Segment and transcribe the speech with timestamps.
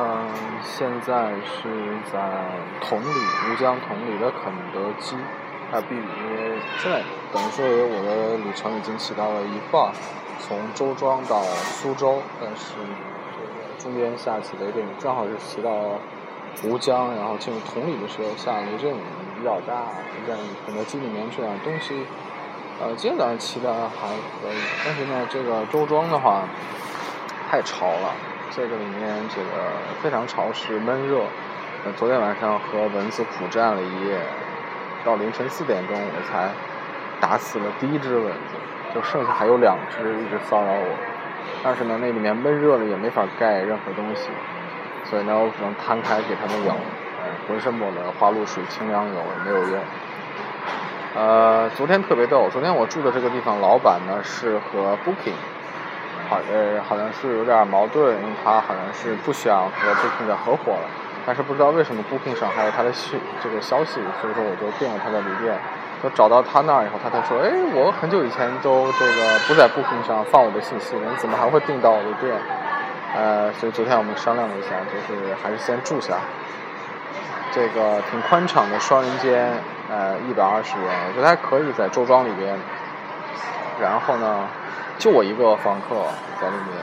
[0.00, 0.30] 嗯，
[0.62, 2.20] 现在是在
[2.80, 3.04] 同里
[3.50, 5.16] 吴江同里的肯德基，
[5.72, 9.90] 还有碧宇，因为现在等于说我的旅程已经骑到了一半，
[10.38, 12.74] 从周庄到苏州，但是
[13.34, 15.98] 这个中间下起雷阵雨，正好是骑到
[16.62, 19.00] 吴江，然后进入同里的时候下雷阵雨
[19.36, 19.82] 比较大，
[20.28, 22.06] 在肯德基里面吃点东西。
[22.80, 26.44] 呃，今天早上骑的还可以，但是呢，这个周庄的话
[27.50, 28.14] 太潮了，
[28.50, 29.50] 这个里面这个
[30.02, 31.20] 非常潮湿闷热。
[31.84, 34.18] 呃，昨天晚上和蚊子苦战了一夜，
[35.04, 36.50] 到凌晨四点钟我才
[37.20, 38.56] 打死了第一只蚊子，
[38.94, 40.96] 就剩下还有两只一直骚扰我。
[41.62, 44.28] 但是呢，那里面闷热了也没法盖任何东西，
[45.04, 46.74] 所以呢，我只能摊开给它们咬。
[46.74, 49.78] 呃，浑身抹了花露水、清凉油也没有用。
[51.14, 52.48] 呃，昨天特别逗。
[52.50, 55.38] 昨天我住的这个地方，老板呢是和 Booking
[56.28, 60.88] 好呃好像是有点矛盾，因为他好像是不想和布克的合伙了。
[61.26, 65.58] 但是不知道为什么 Booking 上还有他的信这个消息，所以说我就订了他的旅店。
[66.00, 72.38] 就找到他那儿以后，他才说：“哎，我很久以前都这个不在 Booking 上放我的信息了，你怎么还会订到我的店？”
[73.18, 76.14] 呃，所以昨天我们商量了一下，就是还是先住下。
[77.50, 79.50] 这个挺宽敞的双人间，
[79.90, 82.56] 呃，一百二十元，我觉得还可以在周庄里边。
[83.82, 84.46] 然后呢，
[84.98, 85.94] 就我一个房客
[86.40, 86.76] 在里面，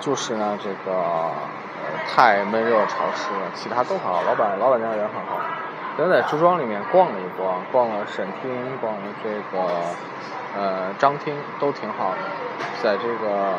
[0.00, 4.22] 就是呢这个呃太闷热潮湿了，其他都好。
[4.22, 5.40] 老板老板娘人很好，
[5.98, 9.68] 咱在周庄里面逛了一逛，逛了沈厅，逛了这个
[10.56, 12.18] 呃张厅，都挺好的。
[12.82, 13.54] 在这个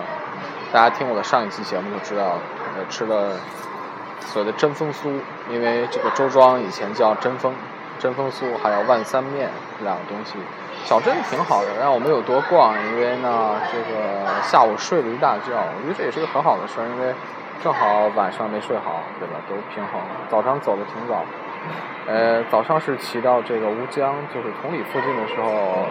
[0.71, 2.39] 大家听我的上一期节目就知道，
[2.77, 3.37] 呃吃了。
[4.25, 5.19] 所谓的真风酥，
[5.51, 7.53] 因为这个周庄以前叫真风，
[7.99, 9.49] 真风酥还有万三面
[9.81, 10.37] 两个东西，
[10.83, 17.13] 小镇挺好的，让我没有多逛，因为呢，这个下午睡了一大觉，我觉得这也是个很好的事儿，因为
[17.63, 19.39] 正好晚上没睡好，对吧？
[19.49, 20.01] 都平衡。
[20.29, 21.23] 早上走的挺早，
[22.07, 25.87] 呃，早上是骑到这个吴江，就是同里附近的时候，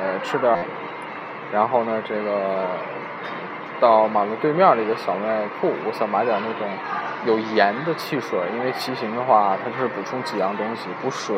[0.00, 0.64] 呃，吃点，
[1.52, 2.64] 然后呢，这个
[3.78, 6.68] 到马路对面的一个小卖铺，我想买点那种。
[7.26, 11.36] 有盐的汽水，因为骑行的话，它就是补充几样东西：补水、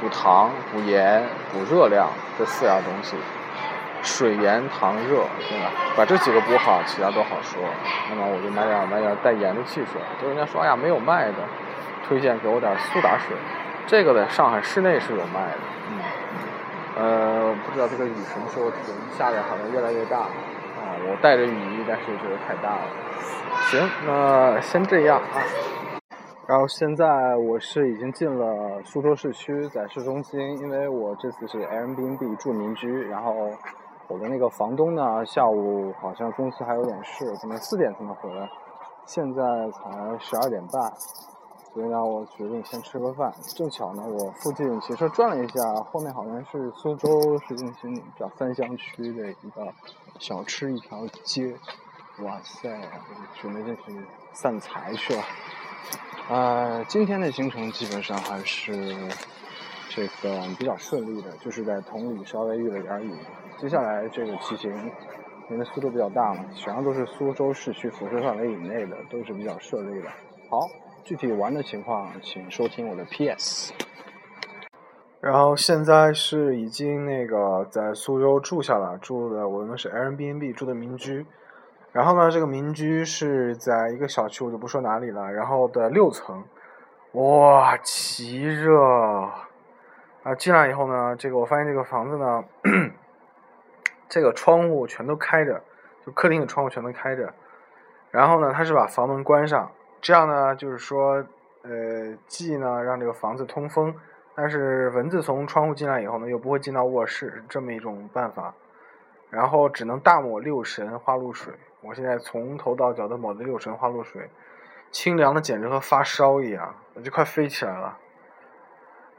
[0.00, 3.16] 补糖、补盐、补热量这四样东西。
[4.02, 5.70] 水、盐、糖、热，对吧？
[5.96, 7.58] 把这几个补好，其他都好说。
[8.10, 9.98] 那么我就买点买点带盐的汽水。
[10.20, 11.34] 就人家说，哎呀，没有卖的，
[12.06, 13.34] 推荐给我点苏打水。
[13.86, 15.96] 这个在上海市内是有卖的，嗯。
[16.96, 20.18] 呃，不知道这个雨什么时候停，下的好像越来越大。
[20.18, 22.82] 啊，我带着雨衣，但是觉得太大了。
[23.70, 25.40] 行，那先这样啊。
[26.46, 33.32] 然后现在我是已经进了苏州市区，在市中心，因为我这次是 Airbnb 住民居，然后
[34.08, 38.46] 我的那个房东呢，下午好像公司还有点事，可能四点才能回来，
[39.06, 40.92] 现在才十二点半，
[41.72, 43.32] 所以呢，我决定先吃个饭。
[43.56, 49.66] 正巧呢，我附近骑车转了一下，后面好像是苏州市中心叫三湘区的一个
[50.18, 51.56] 小吃一条街。
[52.22, 52.68] 哇塞，
[53.40, 55.22] 准备进去散财去了。
[56.30, 58.72] 呃，今天的行程基本上还是
[59.90, 63.12] 这个比较顺利的，就是在同里稍微遇了点雨。
[63.58, 64.72] 接下来这个骑行，
[65.50, 70.08] 因为速度比较大嘛，全上都是苏州市区辐射范围以内的，都是比较顺利的。
[70.50, 70.66] 好，
[71.04, 73.72] 具体玩的情况，请收听我的 PS。
[75.20, 81.26] 然后现在是已经那个在苏州住下了，住的我们是 Airbnb 住的民居。
[81.94, 85.32] 然后呢，这个民居是在一个小区，我就不说哪里了。
[85.32, 86.42] 然后的六层，
[87.12, 88.82] 哇，奇热！
[90.24, 92.44] 啊，进来以后呢，这个我发现这个房子呢，
[94.10, 95.62] 这个窗户全都开着，
[96.04, 97.32] 就客厅的窗户全都开着。
[98.10, 101.24] 然后呢，它是把房门关上，这样呢，就是说，
[101.62, 103.94] 呃，既呢让这个房子通风，
[104.34, 108.52] 但是蚊子从窗户进来以后呢，又不会进到卧室，这么一种办法。
[109.34, 111.52] 然后只能大抹六神花露水。
[111.80, 114.30] 我现在从头到脚都抹的六神花露水，
[114.90, 117.98] 清凉的简直和发烧一样，我就快飞起来了。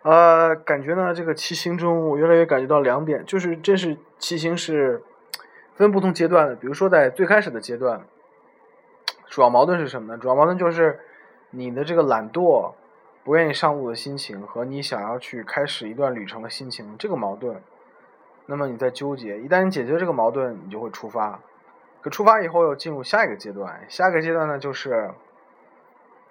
[0.04, 5.04] 呃，感觉呢，这个骑行中我越来越感觉到两点，就是这是骑行是
[5.76, 6.56] 分不同阶段的。
[6.56, 8.06] 比如说在最开始的阶段，
[9.28, 10.18] 主要矛盾是什么呢？
[10.18, 11.00] 主要矛盾就是
[11.50, 12.74] 你的这个懒惰、
[13.24, 17.62] 不愿意上路的心情和你想要去开始一段旅程的心情这个矛盾。
[18.48, 21.40] 那么你在纠结，一旦你解决这个矛盾，你就会出发。
[22.02, 25.12] 可出发以后又进入下一个阶段，下一个阶段呢，就是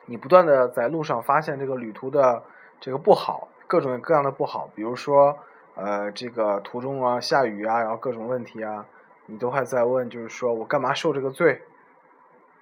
[0.07, 2.43] 你不断的在路上发现这个旅途的
[2.81, 5.37] 这个不好，各种各样的不好，比如说
[5.75, 8.87] 呃这个途中啊下雨啊，然后各种问题啊，
[9.27, 11.63] 你都还在问，就是说我干嘛受这个罪？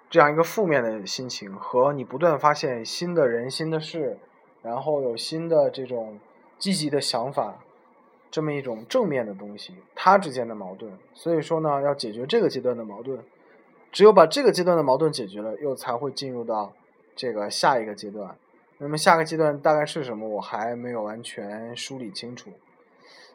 [0.09, 4.19] 这样一个负面的心情，和你不断发现新的人、新的事，
[4.63, 6.19] 然后有新的这种
[6.59, 7.57] 积极的想法，
[8.33, 10.91] 这么一种正面的东西，它之间的矛盾。
[11.15, 13.23] 所以说呢，要解决这个阶段的矛盾，
[13.93, 16.73] 只有把这个阶段的矛盾解决了，又才会进入到
[17.15, 18.35] 这个下一个阶段。
[18.79, 20.27] 那么下个阶段大概是什么？
[20.29, 22.51] 我还没有完全梳理清楚。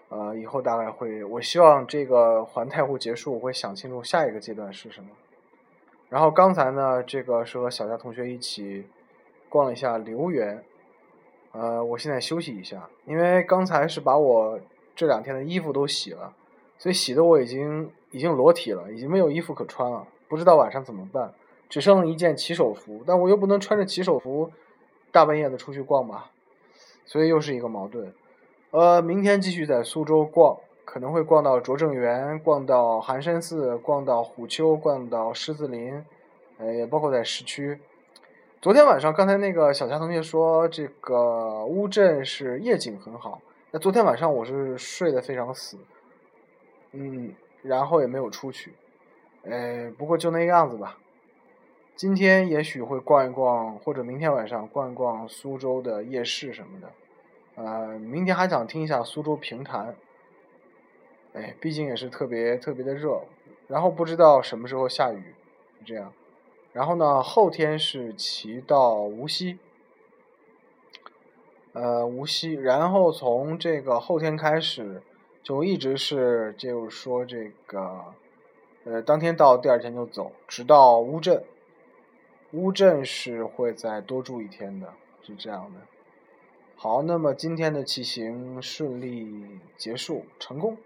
[0.09, 5.09] 呃，以后大概会，我希望这个环太湖结束，我会想清楚下一个阶段是什么。
[6.09, 8.87] 然后刚才呢，这个是和小佳同学一起
[9.47, 10.63] 逛了一下留园。
[11.51, 14.59] 呃，我现在休息一下，因为刚才是把我
[14.97, 16.33] 这两天的衣服都洗了，
[16.79, 21.31] 所以洗的我已经已经裸体了，已经没有衣服可穿了，不知道晚上怎么办。
[21.69, 24.51] 只剩一件骑手服，但我又不能穿着骑手服
[25.11, 26.31] 大半夜的出去逛吧，
[27.05, 28.11] 所以又是一个矛盾。
[28.71, 36.03] 呃，明天继续在苏州逛，可能会逛到拙政园，逛到寒山寺，逛到虎丘，逛到狮子林，
[36.57, 37.79] 呃，也包括在市区。
[38.59, 43.39] 昨天晚上，刚才那个小强同学说，这个乌镇是夜景很好。
[43.69, 45.77] 那昨天晚上我是睡得非常死，
[46.93, 47.33] 嗯，
[47.63, 48.73] 然后也没有出去，
[49.43, 50.97] 呃，不过就那个样子吧。
[51.97, 56.91] 今天也许会逛一逛，或者明天晚上逛一逛苏州的夜市什么的。
[57.55, 59.95] 呃，明天还想听一下苏州评弹，
[61.33, 63.23] 哎，毕竟也是特别特别的热，
[63.67, 65.35] 然后不知道什么时候下雨，
[65.83, 66.13] 这样，
[66.71, 69.59] 然后呢，后天是骑到无锡，
[71.79, 74.99] 呃，无锡，然后从这个后天开始，
[75.43, 78.03] 就一直是就是说这个，
[78.83, 81.43] 呃，当天到第二天就走，直到乌镇，
[82.51, 84.91] 乌镇是会再多住一天的，
[85.21, 85.81] 是这样的。
[86.75, 89.45] 好，那么今天的骑行顺利
[89.77, 90.77] 结束，成功。